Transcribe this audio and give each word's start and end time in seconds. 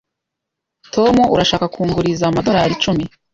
Tom, 0.93 1.15
urashaka 1.33 1.65
kunguriza 1.73 2.23
amadorari 2.27 2.71
icumi? 2.77 3.05